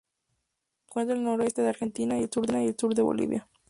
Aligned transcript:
Se 0.73 0.85
encuentra 0.87 1.13
en 1.13 1.19
el 1.19 1.25
noroeste 1.25 1.61
de 1.61 1.69
Argentina, 1.69 2.15
y 2.17 2.27
sur 2.27 2.95
de 2.95 3.01
Bolivia. 3.03 3.47